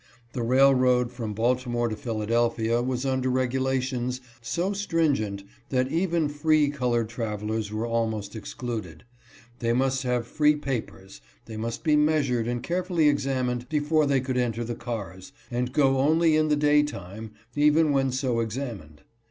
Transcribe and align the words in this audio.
The 0.33 0.41
railroad 0.41 1.11
from 1.11 1.35
Baltimore 1.35 1.87
to 1.87 1.95
Philadelphia 1.95 2.81
was 2.81 3.05
under 3.05 3.29
regulations 3.29 4.19
so 4.41 4.73
stringent 4.73 5.43
that 5.69 5.91
even 5.91 6.27
free 6.27 6.71
colored 6.71 7.07
travelers 7.07 7.71
were 7.71 7.85
almost 7.85 8.35
excluded. 8.35 9.03
They 9.59 9.73
must 9.73 10.01
have 10.01 10.25
free 10.25 10.55
papers; 10.55 11.21
they 11.45 11.55
must 11.55 11.83
be 11.83 11.95
measured 11.95 12.47
and 12.47 12.63
carefully 12.63 13.09
examined 13.09 13.69
before 13.69 14.07
they 14.07 14.21
could 14.21 14.37
enter 14.37 14.63
the 14.63 14.73
cars, 14.73 15.33
and 15.51 15.67
could 15.67 15.75
go 15.79 15.99
only 15.99 16.35
in 16.35 16.47
the 16.47 16.55
day 16.55 16.81
time, 16.81 17.33
even 17.55 17.91
when 17.91 18.11
so 18.11 18.39
examined. 18.39 19.03